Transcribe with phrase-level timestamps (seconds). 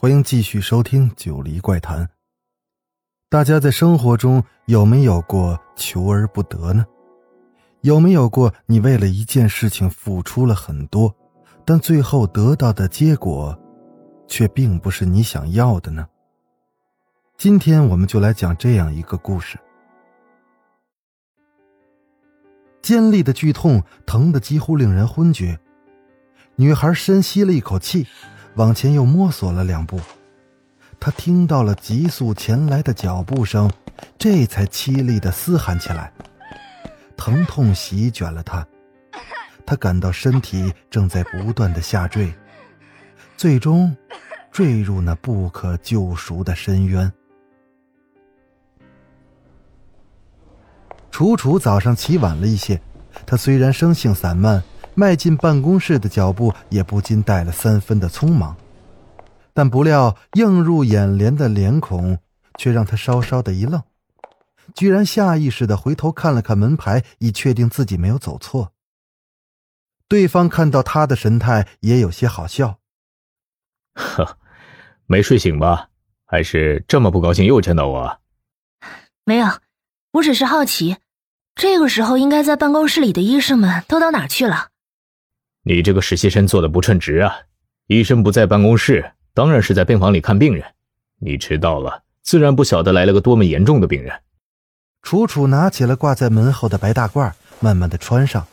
[0.00, 2.06] 欢迎继续收听《九黎怪谈》。
[3.28, 6.86] 大家在生活中有没有过求而不得呢？
[7.80, 11.12] 有没有过你为了一件事情付出了很多，
[11.64, 13.58] 但最后得到的结果，
[14.28, 16.06] 却并不是你想要的呢？
[17.36, 19.58] 今天我们就来讲这样一个故事。
[22.80, 25.58] 尖利的剧痛，疼得几乎令人昏厥。
[26.54, 28.06] 女孩深吸了一口气，
[28.58, 30.00] 往前又摸索了两步。
[30.98, 33.70] 他听到了急速前来的脚步声，
[34.18, 36.12] 这才凄厉的嘶喊起来。
[37.16, 38.66] 疼痛席卷了他，
[39.64, 42.32] 他感到身体正在不断的下坠，
[43.36, 43.96] 最终
[44.50, 47.12] 坠入那不可救赎的深渊。
[51.12, 52.80] 楚楚早上起晚了一些，
[53.24, 54.60] 他虽然生性散漫，
[54.98, 58.56] 迈进办公室的脚步也不禁带了三分的匆忙。
[59.54, 62.18] 但不料映入眼帘的脸孔，
[62.58, 63.80] 却让他稍稍的一愣，
[64.74, 68.72] 居然下意识的回头看了看门牌，以确定自己没有走错。
[70.08, 72.80] 对方看到他的神态，也有些好笑。
[73.94, 74.36] 呵，
[75.06, 75.90] 没睡醒吧？
[76.24, 78.18] 还是这么不高兴又见到我？
[79.24, 79.46] 没有，
[80.10, 80.96] 我只是好奇，
[81.54, 84.70] 这个时候应该在办公室里的医生们都到哪去了？
[85.68, 87.30] 你这个实习生做的不称职啊！
[87.88, 89.12] 医生不在办公室。
[89.34, 90.64] 当然是在病房里看病人，
[91.20, 94.18] 你迟到了，自然不晓得来了个多么严重的病人。
[95.02, 98.46] 楚楚拿起了挂在门后的白大褂，慢慢的穿上，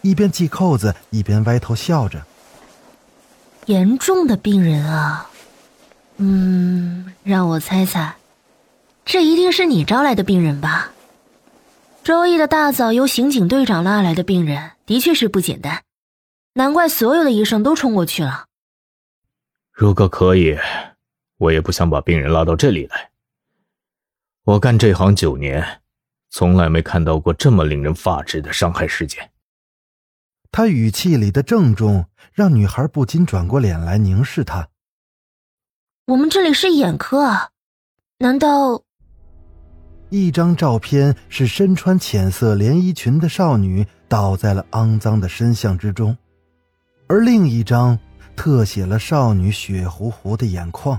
[0.00, 2.24] 一边系扣子，一边歪头笑着。
[3.66, 5.28] 严重的病人啊，
[6.16, 8.14] 嗯，让我猜猜，
[9.04, 10.90] 这一定是你招来的病人吧？
[12.02, 15.82] 周一的大早由刑警队长拉来的病人，的确是不简单，
[16.54, 18.46] 难怪所有的医生都冲过去了。
[19.70, 20.58] 如果可以，
[21.38, 23.10] 我也不想把病人拉到这里来。
[24.44, 25.80] 我干这行九年，
[26.28, 29.30] 从来没看到过这么令人发指的伤害事件。
[30.50, 34.68] 他语气里的郑重，让女孩不禁转过脸来凝视他。
[36.08, 37.50] 我们这里是眼科啊，
[38.18, 38.82] 难道？
[40.10, 46.18] 一张照片是身穿浅色连衣裙的少女倒在了肮脏的深巷之中，
[47.12, 47.98] 而另一张。
[48.34, 50.98] 特写了少女血糊糊的眼眶。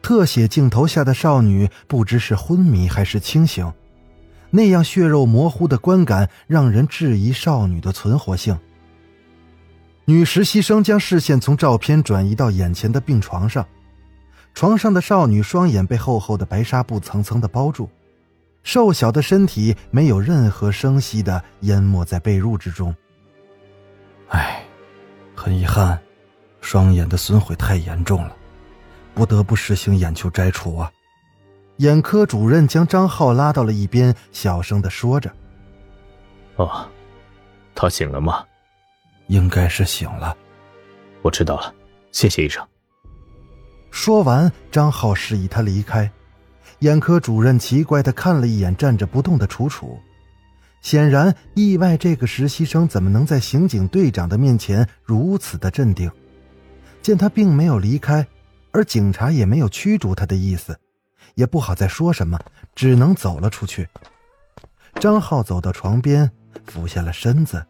[0.00, 3.70] 特写镜头下的少女不知是昏迷还是清醒，
[4.48, 8.58] 那样血肉模糊的观感让人质疑少女的存活性。
[10.06, 13.64] 女实习生将视线从照片转移到眼前的病床上，
[14.54, 17.90] 床上的少女双眼被厚厚的白纱布层层的包住，
[18.62, 22.96] 瘦小的身体没有任何声息的淹没在被褥之中。
[24.30, 24.64] 唉。
[25.38, 25.96] 很遗憾，
[26.60, 28.36] 双眼的损毁太严重了，
[29.14, 30.90] 不得不实行眼球摘除啊！
[31.76, 35.32] 眼科主任将张浩拉到了一边，小声的说着
[36.58, 36.84] ：“哦，
[37.72, 38.44] 他醒了吗？
[39.28, 40.36] 应该是醒了。
[41.22, 41.72] 我知道了，
[42.10, 42.66] 谢谢医生。”
[43.92, 46.10] 说完，张浩示意他离开。
[46.80, 50.00] 眼科主任奇怪的看了一眼站着不动的楚楚。
[50.80, 56.10] 显然意外，这个实习生怎么能在刑警队长的面前如此的镇定？
[57.02, 58.26] 见他并没有离开，
[58.72, 60.78] 而警察也没有驱逐他的意思，
[61.34, 62.38] 也不好再说什么，
[62.74, 63.88] 只能走了出去。
[64.94, 66.30] 张浩走到床边，
[66.66, 67.64] 俯下了身子：“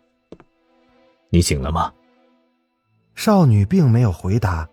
[1.31, 1.93] 你醒了吗？”
[3.15, 4.69] 少女并没有回答，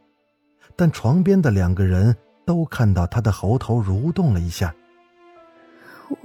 [0.76, 2.16] 但床边的两个人
[2.46, 4.74] 都看到她的喉头蠕动了一下。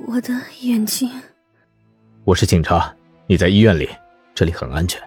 [0.06, 1.10] 我的眼睛。
[2.24, 2.94] 我是警察，
[3.26, 3.88] 你在医院里，
[4.34, 5.00] 这里很安全。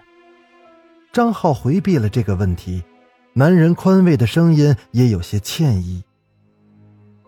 [1.12, 2.82] 张浩回避了这个问题，
[3.34, 6.02] 男人宽慰的声音也有些歉意。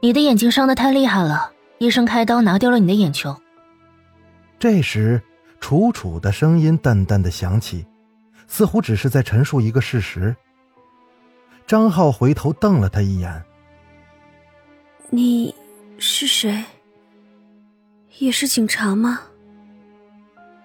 [0.02, 3.40] 你的眼睛伤的太厉害了，医生开刀拿掉了你的眼球。
[4.58, 5.22] 这时，
[5.60, 7.86] 楚楚的声音淡淡的响起，
[8.48, 10.34] 似乎只是在陈述一个事实。
[11.64, 13.44] 张浩回头瞪了他一眼
[15.10, 15.54] ：“你
[15.96, 16.64] 是谁？
[18.18, 19.20] 也是警察吗？”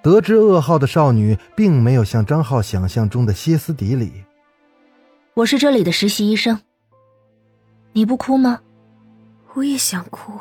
[0.03, 4.23] 得知噩耗的少女并没有像张浩想象中的歇斯底里。
[5.35, 6.59] 我是这里的实习医生。
[7.93, 8.61] 你不哭吗？
[9.53, 10.39] 我也想哭，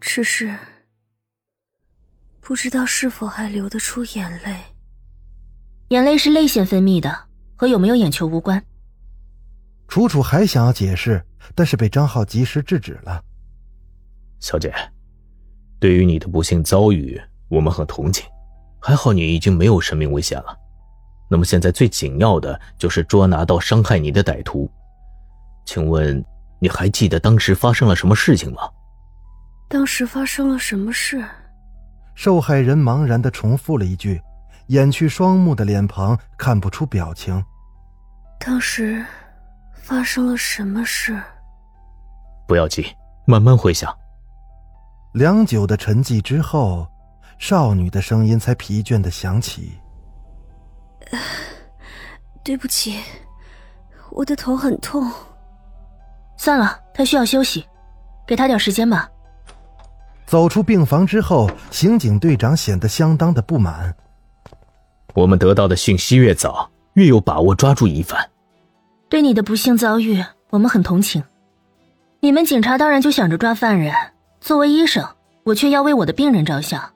[0.00, 0.54] 只是
[2.40, 4.56] 不知道是否还流得出眼泪。
[5.88, 7.26] 眼泪是泪腺分泌的，
[7.56, 8.62] 和有没有眼球无关。
[9.88, 11.24] 楚楚还想要解释，
[11.54, 13.22] 但是被张浩及时制止了。
[14.38, 14.72] 小姐，
[15.80, 18.26] 对于你的不幸遭遇，我们很同情。
[18.80, 20.56] 还好你已经没有生命危险了。
[21.28, 24.70] 那么现在最紧要的就是捉拿到伤害你的歹徒。
[25.64, 26.24] 请问
[26.60, 28.62] 你还记得当时发生了什么事情吗？
[29.68, 31.24] 当时发生了什么事？
[32.14, 34.22] 受害人茫然的重复了一句，
[34.68, 37.44] 掩去双目的脸庞看不出表情。
[38.38, 39.04] 当时
[39.72, 41.20] 发生了什么事？
[42.46, 42.86] 不要急，
[43.26, 43.92] 慢慢回想。
[45.14, 46.86] 良久的沉寂之后，
[47.38, 49.72] 少女的声音才疲倦的响起
[52.42, 52.98] ：“对不起，
[54.10, 55.10] 我的头很痛。”
[56.36, 57.64] 算了，他需要休息，
[58.26, 59.08] 给他点时间吧。
[60.26, 63.94] 走出病房之后，刑警队长显得相当的不满。
[65.14, 68.28] 我们得到的讯息越早，越有把握抓住疑犯。
[69.08, 71.22] 对你的不幸遭遇，我们很同情。
[72.20, 73.94] 你们警察当然就想着抓犯人，
[74.40, 75.06] 作为医生，
[75.44, 76.92] 我却要为我的病人着想。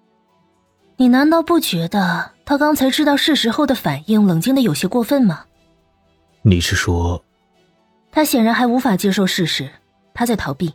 [1.01, 5.47] 你难道不觉得他刚才知道事实后的反应冷静的有些过分吗？
[6.43, 7.25] 你是说？
[8.13, 9.71] 他显然还无法接受事实，
[10.13, 10.75] 他在逃避，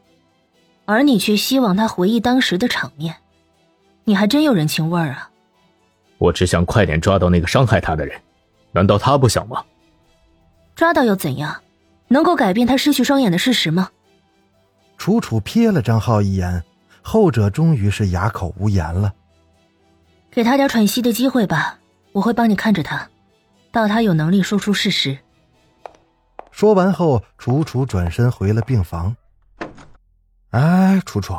[0.86, 3.14] 而你却希望他回忆当时的场面，
[4.04, 5.30] 你还真有人情味儿啊！
[6.18, 8.20] 我只想快点抓到那个伤害他的人，
[8.72, 9.64] 难道他不想吗？
[10.76, 11.56] 抓到又怎样？
[12.08, 13.92] 能够改变他失去双眼的事实吗？
[14.98, 16.64] 楚楚瞥了张浩一眼，
[17.04, 19.14] 后者终于是哑口无言了。
[20.36, 21.80] 给他点喘息的机会吧，
[22.12, 23.10] 我会帮你看着他，
[23.72, 25.18] 到他有能力说出事实。
[26.52, 29.16] 说完后，楚楚转身回了病房。
[30.50, 31.34] 哎，楚楚，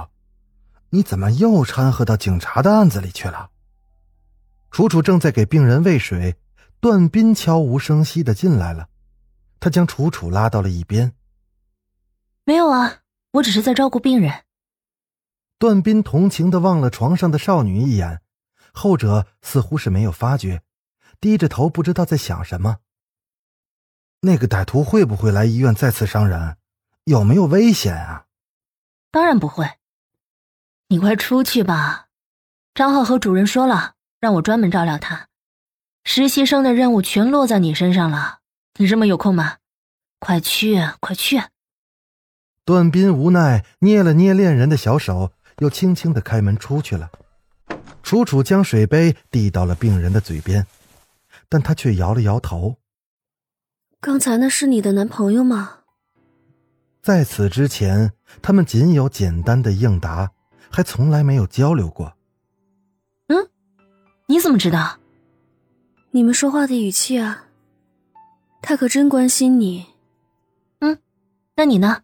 [0.88, 3.50] 你怎么又掺和到警察的案子里去了？
[4.70, 6.34] 楚楚正在给病人喂水，
[6.81, 8.88] 段斌悄无声息的进来了，
[9.60, 11.12] 他将楚楚拉到了一边。
[12.44, 13.00] 没有啊，
[13.32, 14.32] 我只是在照顾病人。
[15.58, 18.22] 段斌同情的望了床上的少女一眼，
[18.76, 20.62] 后者似乎是没有发觉，
[21.19, 22.76] 低着头不知道在想什么。
[24.20, 26.58] 那个歹徒会不会来医院再次伤人？
[27.05, 28.26] 有没有危险啊？
[29.11, 29.78] 当然不会。
[30.88, 32.08] 你快出去吧，
[32.75, 35.28] 张浩和主任说了，让我专门照料他。
[36.05, 38.40] 实习生的任务全落在你身上了，
[38.78, 39.56] 你这么有空吗？
[40.19, 41.43] 快去，快去！
[42.67, 47.11] 段斌无奈捏了捏恋人的小手，又轻轻的开门出去了。
[48.06, 50.64] 楚楚将水杯递到了病人的嘴边，
[51.49, 52.76] 但他却摇了摇头。
[54.00, 55.81] 刚才那是你的男朋友吗？
[57.03, 60.31] 在此之前，他们仅有简单的应答，
[60.70, 62.17] 还从来没有交流过。
[63.26, 63.49] 嗯，
[64.26, 65.00] 你怎么知道？
[66.12, 67.47] 你们说话的语气啊。
[68.62, 69.85] 他可真关心你。
[70.79, 70.97] 嗯，
[71.56, 72.02] 那你呢？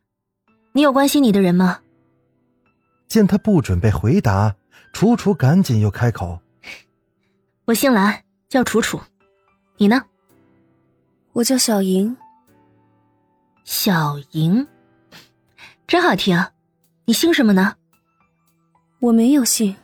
[0.73, 1.79] 你有关心你的人吗？
[3.07, 4.57] 见他不准备回答，
[4.93, 6.41] 楚楚赶紧又开口
[7.67, 9.01] ：“我姓蓝，叫楚楚。
[9.77, 10.03] 你呢？”
[11.33, 12.17] 我叫小莹。
[13.65, 14.67] 小莹，
[15.87, 16.45] 真好听。
[17.05, 17.75] 你姓什么呢？
[19.01, 19.75] 我没有姓。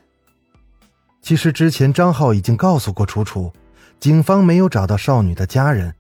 [1.23, 3.53] 其实之前张浩已经告诉过楚楚，
[3.99, 5.95] 警方没有找到少女的家人，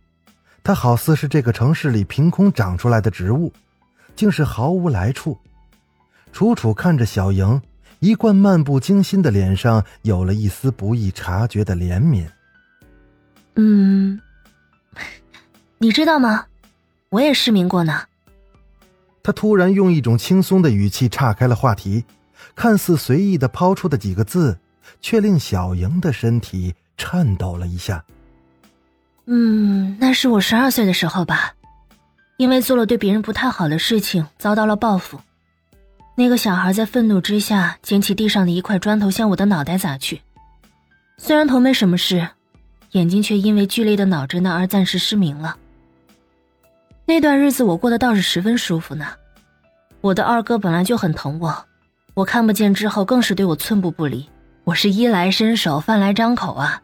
[0.62, 3.52] 她好似是这个城市里凭空长出来的植物，
[4.14, 5.38] 竟是毫无来处。
[6.32, 7.60] 楚楚看着小莹，
[8.00, 12.26] 一贯漫不经心的脸上有了一丝不易察觉的怜悯。
[13.56, 14.20] 嗯。
[15.78, 16.46] 你知道吗？
[17.10, 18.02] 我也失明过呢。
[19.22, 22.04] 他突然用一种轻松的语气岔开了话题，
[22.54, 24.58] 看似随意的抛出的几个字，
[25.00, 28.04] 却令小莹的身体颤抖了一下。
[29.26, 31.54] 嗯，那是我十二岁的时候吧，
[32.38, 35.20] 因为做了对别人不太好的事情，遭到了报复。
[36.18, 40.20] 那个小孩在愤怒之下，捡起地上的一块砖头向我的脑袋砸去。
[41.16, 42.28] 虽然头没什么事，
[42.90, 45.56] 眼睛却因为剧烈的脑震荡而暂时失明了。
[47.06, 49.06] 那段日子我过得倒是十分舒服呢，
[50.00, 51.66] 我的二哥本来就很疼我，
[52.14, 54.28] 我看不见之后更是对我寸步不离，
[54.64, 56.82] 我是衣来伸手饭来张口啊。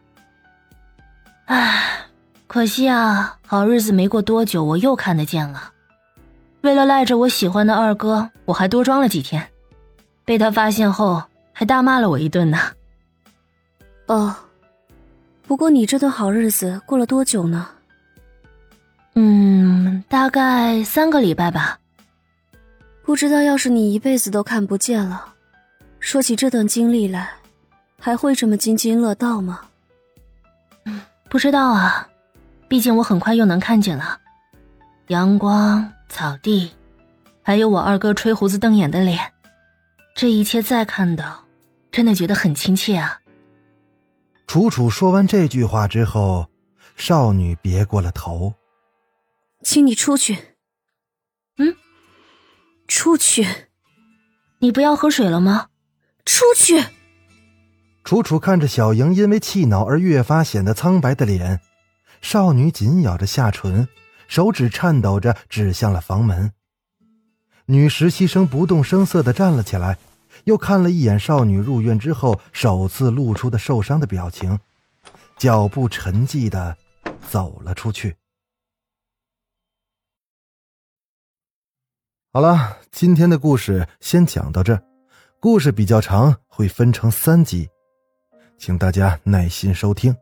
[1.47, 2.05] 唉，
[2.47, 5.73] 可惜啊，好日子没过多久我又看得见了，
[6.65, 9.47] 为了赖着我喜欢的二哥，我还多装了几天，
[10.25, 11.21] 被他发现后
[11.53, 12.57] 还大骂了我一顿呢。
[14.07, 14.35] 哦，
[15.43, 17.67] 不过你这段好日子过了多久呢？
[19.13, 21.77] 嗯，大概三个礼拜吧。
[23.03, 25.33] 不知道要是你一辈子都看不见了，
[25.99, 27.29] 说起这段经历来，
[27.99, 29.61] 还会这么津津乐道吗？
[30.85, 32.09] 嗯，不知道啊，
[32.67, 34.17] 毕竟我很快又能看见了，
[35.09, 36.71] 阳光、草地，
[37.41, 39.33] 还有我二哥吹胡子瞪眼的脸，
[40.15, 41.45] 这一切再看到，
[41.91, 43.21] 真的觉得很亲切啊。
[44.47, 46.49] 楚楚说完这句话之后，
[46.95, 48.53] 少女别过了头，
[49.63, 50.37] 请你出去。
[51.57, 51.75] 嗯。
[52.87, 53.45] 出去！
[54.59, 55.69] 你不要喝水了吗？
[56.23, 56.83] 出去！
[58.03, 61.59] 楚楚看着小莹因为气恼而越发显得苍白的脸，
[62.21, 63.87] 少女紧咬着下唇，
[64.27, 66.51] 手指颤抖着指向了房门。
[67.65, 69.97] 女实习生不动声色的站了起来，
[70.43, 74.59] 又看了一眼少女入院之后首次露出的受伤的表情，
[75.37, 76.77] 脚步沉寂的
[77.29, 78.15] 走了出去。
[82.31, 84.79] 好了，今天的故事先讲到这。
[85.39, 87.69] 故事比较长，会分成三集，
[88.57, 90.15] 请大家耐心收听。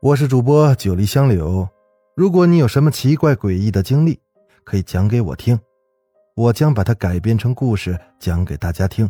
[0.00, 1.68] 我是主播九黎香柳，
[2.18, 4.20] 如果你有什么奇怪诡异的经历，
[4.64, 5.56] 可以讲给我听，
[6.34, 9.08] 我将把它改编成故事讲给大家听。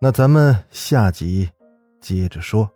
[0.00, 1.50] 那咱们下集
[2.00, 2.70] 接着说。